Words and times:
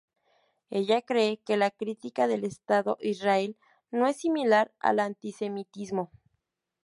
Ella 0.71 1.03
cree 1.03 1.37
que 1.45 1.57
la 1.57 1.69
crítica 1.69 2.25
del 2.27 2.43
estado 2.43 2.97
Israel 3.01 3.55
no 3.91 4.07
es 4.07 4.17
similar 4.17 4.73
al 4.79 4.99
antisemitismo. 4.99 6.09